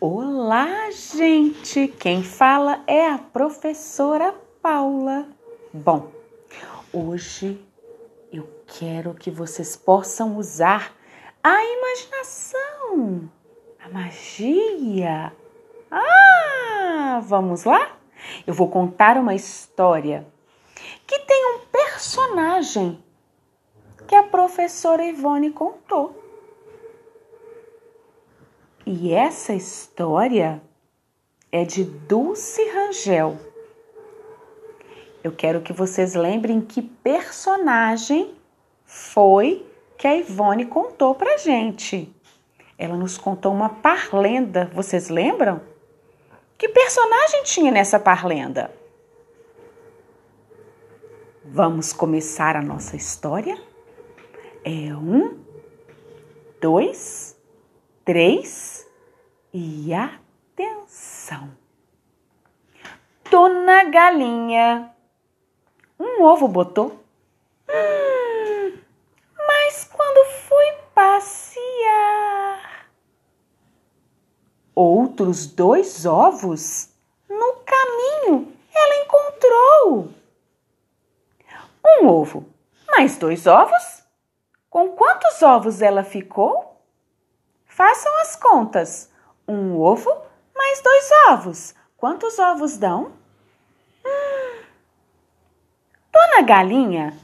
Olá, 0.00 0.92
gente! 0.92 1.88
Quem 1.88 2.22
fala 2.22 2.84
é 2.86 3.10
a 3.10 3.18
professora 3.18 4.32
Paula. 4.62 5.26
Bom, 5.72 6.12
hoje 6.92 7.60
eu 8.32 8.48
quero 8.64 9.12
que 9.12 9.28
vocês 9.28 9.74
possam 9.74 10.36
usar 10.36 10.94
a 11.42 11.64
imaginação, 11.64 13.28
a 13.84 13.88
magia. 13.88 15.32
Ah, 15.90 17.20
vamos 17.24 17.64
lá? 17.64 17.98
Eu 18.46 18.54
vou 18.54 18.68
contar 18.68 19.16
uma 19.16 19.34
história 19.34 20.24
que 21.08 21.18
tem 21.18 21.56
um 21.56 21.58
personagem 21.72 23.02
que 24.06 24.14
a 24.14 24.22
professora 24.22 25.04
Ivone 25.04 25.50
contou. 25.50 26.27
E 28.90 29.12
essa 29.12 29.52
história 29.52 30.62
é 31.52 31.62
de 31.62 31.84
Dulce 31.84 32.66
Rangel. 32.70 33.36
Eu 35.22 35.30
quero 35.30 35.60
que 35.60 35.74
vocês 35.74 36.14
lembrem 36.14 36.62
que 36.62 36.80
personagem 36.80 38.34
foi 38.86 39.62
que 39.98 40.06
a 40.06 40.16
Ivone 40.16 40.64
contou 40.64 41.14
pra 41.14 41.36
gente. 41.36 42.10
Ela 42.78 42.96
nos 42.96 43.18
contou 43.18 43.52
uma 43.52 43.68
parlenda, 43.68 44.70
vocês 44.72 45.10
lembram? 45.10 45.60
Que 46.56 46.70
personagem 46.70 47.42
tinha 47.42 47.70
nessa 47.70 48.00
parlenda? 48.00 48.74
Vamos 51.44 51.92
começar 51.92 52.56
a 52.56 52.62
nossa 52.62 52.96
história? 52.96 53.60
É 54.64 54.94
um, 54.96 55.38
dois, 56.58 57.37
três 58.08 58.88
e 59.52 59.92
atenção. 59.92 61.50
Dona 63.30 63.84
Galinha, 63.84 64.96
um 66.00 66.22
ovo 66.22 66.48
botou. 66.48 67.04
Hum, 67.68 68.78
mas 69.46 69.84
quando 69.92 70.24
foi 70.30 70.72
passear, 70.94 71.38
outros 74.74 75.46
dois 75.46 76.06
ovos 76.06 76.88
no 77.28 77.56
caminho 77.56 78.50
ela 78.74 79.04
encontrou. 79.04 80.08
Um 81.84 82.08
ovo, 82.08 82.48
mais 82.86 83.18
dois 83.18 83.46
ovos? 83.46 84.02
Com 84.70 84.92
quantos 84.92 85.42
ovos 85.42 85.82
ela 85.82 86.02
ficou? 86.02 86.67
Façam 87.78 88.12
as 88.22 88.34
contas. 88.34 89.08
Um 89.46 89.78
ovo 89.78 90.10
mais 90.52 90.82
dois 90.82 91.10
ovos. 91.28 91.74
Quantos 91.96 92.36
ovos 92.40 92.76
dão? 92.76 93.12
Hum. 94.04 94.64
Dona 96.10 96.42
Galinha 96.42 97.16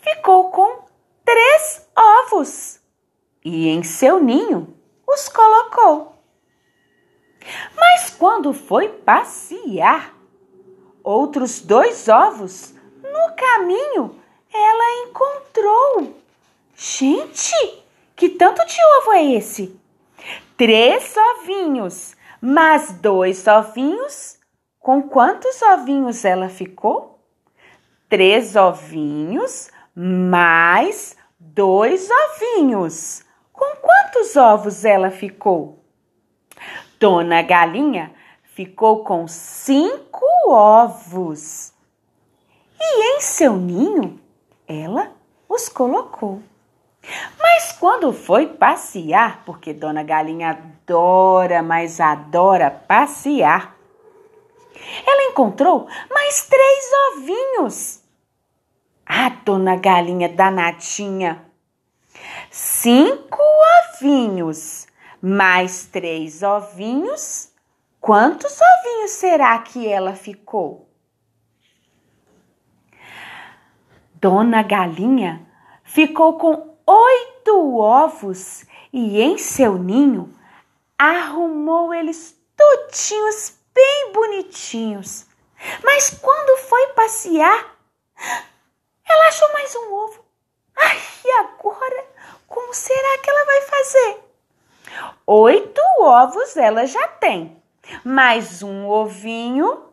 ficou 0.00 0.52
com 0.52 0.84
três 1.24 1.88
ovos 1.96 2.78
e 3.44 3.66
em 3.66 3.82
seu 3.82 4.20
ninho 4.20 4.76
os 5.04 5.28
colocou. 5.28 6.22
Mas 7.74 8.10
quando 8.10 8.54
foi 8.54 8.90
passear, 8.90 10.14
outros 11.02 11.60
dois 11.60 12.06
ovos 12.06 12.72
no 13.02 13.34
caminho 13.34 14.22
ela 14.54 15.08
encontrou. 15.08 16.14
Gente, 16.76 17.87
que 18.18 18.28
tanto 18.28 18.66
de 18.66 18.76
ovo 18.98 19.12
é 19.12 19.24
esse? 19.34 19.80
Três 20.56 21.14
ovinhos, 21.16 22.16
mas 22.40 22.90
dois 23.00 23.46
ovinhos. 23.46 24.36
Com 24.80 25.02
quantos 25.02 25.62
ovinhos 25.62 26.24
ela 26.24 26.48
ficou? 26.48 27.20
Três 28.08 28.56
ovinhos, 28.56 29.70
mais 29.94 31.16
dois 31.38 32.08
ovinhos. 32.10 33.22
Com 33.52 33.76
quantos 33.76 34.34
ovos 34.34 34.84
ela 34.84 35.10
ficou? 35.10 35.84
Dona 36.98 37.40
Galinha 37.42 38.12
ficou 38.42 39.04
com 39.04 39.28
cinco 39.28 40.26
ovos. 40.48 41.72
E 42.80 43.16
em 43.16 43.20
seu 43.20 43.54
ninho 43.54 44.18
ela 44.66 45.12
os 45.48 45.68
colocou. 45.68 46.42
Mas 47.38 47.72
quando 47.72 48.12
foi 48.12 48.46
passear, 48.46 49.42
porque 49.44 49.72
Dona 49.72 50.02
Galinha 50.02 50.50
adora, 50.50 51.62
mas 51.62 52.00
adora 52.00 52.70
passear, 52.70 53.76
ela 55.06 55.30
encontrou 55.30 55.88
mais 56.12 56.46
três 56.46 56.90
ovinhos. 57.12 58.02
A 59.06 59.28
Dona 59.30 59.76
Galinha 59.76 60.28
danadinha. 60.28 61.44
Cinco 62.50 63.42
ovinhos, 63.94 64.86
mais 65.20 65.86
três 65.86 66.42
ovinhos. 66.42 67.52
Quantos 68.00 68.58
ovinhos 68.60 69.10
será 69.12 69.58
que 69.58 69.88
ela 69.88 70.14
ficou? 70.14 70.88
Dona 74.14 74.62
Galinha 74.62 75.46
ficou 75.84 76.38
com 76.38 76.76
oito 76.88 77.76
ovos 77.78 78.64
e 78.90 79.20
em 79.20 79.36
seu 79.36 79.76
ninho 79.76 80.34
arrumou 80.96 81.92
eles 81.92 82.34
tudinhos 82.56 83.58
bem 83.74 84.12
bonitinhos. 84.12 85.26
Mas 85.84 86.10
quando 86.10 86.62
foi 86.62 86.86
passear, 86.88 87.76
ela 89.06 89.28
achou 89.28 89.52
mais 89.52 89.76
um 89.76 89.92
ovo. 89.92 90.24
Ai, 90.76 90.98
e 91.24 91.30
agora? 91.32 92.06
Como 92.46 92.72
será 92.72 93.18
que 93.18 93.28
ela 93.28 93.44
vai 93.44 93.62
fazer? 93.62 94.20
Oito 95.26 95.82
ovos 96.00 96.56
ela 96.56 96.86
já 96.86 97.06
tem, 97.08 97.62
mais 98.02 98.62
um 98.62 98.88
ovinho. 98.88 99.84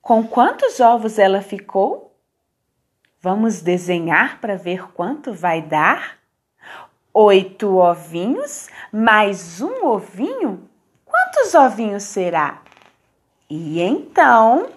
Com 0.00 0.26
quantos 0.26 0.80
ovos 0.80 1.18
ela 1.18 1.42
ficou? 1.42 2.16
Vamos 3.20 3.60
desenhar 3.60 4.40
para 4.40 4.56
ver 4.56 4.90
quanto 4.92 5.34
vai 5.34 5.60
dar? 5.60 6.19
Oito 7.12 7.76
ovinhos 7.76 8.68
mais 8.92 9.60
um 9.60 9.84
ovinho? 9.86 10.68
Quantos 11.04 11.54
ovinhos 11.54 12.04
será? 12.04 12.62
E 13.48 13.80
então, 13.80 14.70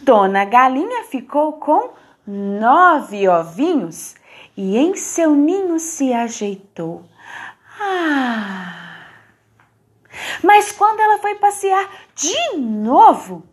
Dona 0.00 0.44
Galinha 0.44 1.04
ficou 1.04 1.52
com 1.52 1.90
nove 2.26 3.28
ovinhos 3.28 4.16
e 4.56 4.76
em 4.76 4.96
seu 4.96 5.36
ninho 5.36 5.78
se 5.78 6.12
ajeitou. 6.12 7.04
Ah! 7.80 9.06
Mas 10.42 10.72
quando 10.72 10.98
ela 10.98 11.18
foi 11.18 11.36
passear 11.36 11.88
de 12.16 12.56
novo, 12.56 13.44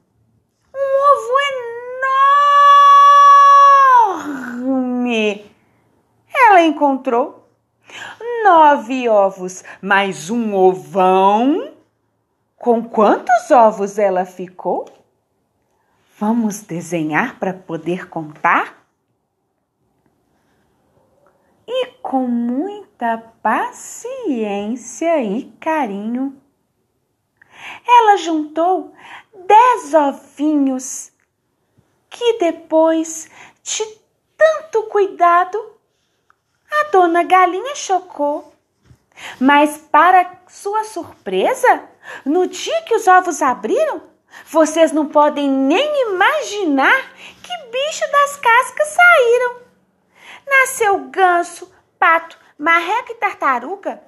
um 0.73 0.79
ovo 1.13 1.33
enorme 5.03 5.51
ela 6.33 6.61
encontrou 6.63 7.40
nove 8.43 9.07
ovos 9.07 9.63
mais 9.81 10.29
um 10.29 10.55
ovão. 10.55 11.73
Com 12.57 12.83
quantos 12.83 13.51
ovos 13.51 13.97
ela 13.97 14.25
ficou? 14.25 14.87
Vamos 16.17 16.61
desenhar 16.61 17.39
para 17.39 17.53
poder 17.53 18.07
contar? 18.09 18.85
E 21.67 21.87
com 22.01 22.27
muita 22.27 23.17
paciência 23.41 25.21
e 25.23 25.43
carinho, 25.59 26.39
ela 27.87 28.17
juntou 28.17 28.93
dez 29.47 29.93
ovinhos 29.93 31.11
que 32.09 32.37
depois 32.39 33.29
de 33.63 33.83
tanto 34.37 34.83
cuidado 34.83 35.80
a 36.71 36.83
dona 36.91 37.23
Galinha 37.23 37.75
chocou. 37.75 38.53
Mas, 39.39 39.77
para 39.77 40.31
sua 40.47 40.83
surpresa, 40.83 41.83
no 42.25 42.47
dia 42.47 42.81
que 42.83 42.95
os 42.95 43.07
ovos 43.07 43.41
abriram, 43.41 44.01
vocês 44.45 44.91
não 44.91 45.07
podem 45.07 45.49
nem 45.49 46.09
imaginar 46.09 47.13
que 47.43 47.57
bicho 47.71 48.11
das 48.11 48.35
cascas 48.37 48.87
saíram. 48.87 49.61
Nasceu 50.47 50.99
ganso, 51.09 51.71
pato, 51.99 52.37
marreca 52.57 53.11
e 53.11 53.15
tartaruga. 53.15 54.01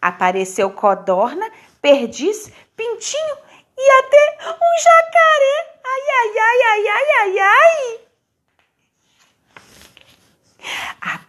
Apareceu 0.00 0.70
codorna, 0.70 1.50
perdiz, 1.82 2.50
pintinho 2.76 3.36
e 3.76 3.90
até 3.90 4.38
um 4.46 4.82
jacaré. 4.82 5.80
Ai, 5.84 6.02
ai, 6.18 6.38
ai, 6.38 6.62
ai, 6.62 6.88
ai, 6.88 7.10
ai, 7.20 7.38
ai. 7.38 7.99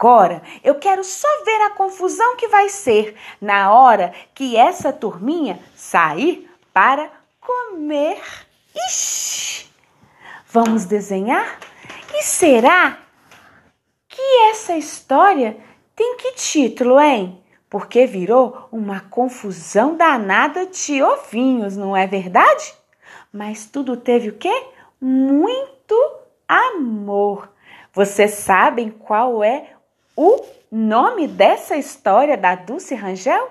Agora 0.01 0.41
eu 0.63 0.79
quero 0.79 1.03
só 1.03 1.27
ver 1.45 1.61
a 1.61 1.69
confusão 1.69 2.35
que 2.35 2.47
vai 2.47 2.69
ser 2.69 3.15
na 3.39 3.71
hora 3.71 4.11
que 4.33 4.57
essa 4.57 4.91
turminha 4.91 5.59
sair 5.75 6.49
para 6.73 7.11
comer. 7.39 8.19
Ixi! 8.87 9.69
Vamos 10.47 10.85
desenhar? 10.85 11.59
E 12.15 12.23
será 12.23 12.97
que 14.09 14.49
essa 14.49 14.75
história 14.75 15.55
tem 15.95 16.17
que 16.17 16.31
título, 16.31 16.99
hein? 16.99 17.39
Porque 17.69 18.07
virou 18.07 18.69
uma 18.71 19.01
confusão 19.01 19.95
danada 19.95 20.65
de 20.65 21.03
ovinhos, 21.03 21.77
não 21.77 21.95
é 21.95 22.07
verdade? 22.07 22.73
Mas 23.31 23.67
tudo 23.67 23.95
teve 23.95 24.29
o 24.29 24.37
quê? 24.37 24.65
Muito 24.99 25.95
amor. 26.47 27.51
Vocês 27.93 28.31
sabem 28.31 28.89
qual 28.89 29.43
é 29.43 29.75
o 30.23 30.45
nome 30.71 31.27
dessa 31.27 31.75
história 31.75 32.37
da 32.37 32.53
Dulce 32.53 32.93
Rangel? 32.93 33.49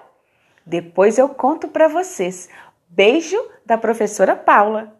Depois 0.65 1.19
eu 1.19 1.29
conto 1.29 1.67
para 1.67 1.89
vocês. 1.89 2.49
Beijo 2.89 3.37
da 3.67 3.77
professora 3.77 4.37
Paula. 4.37 4.97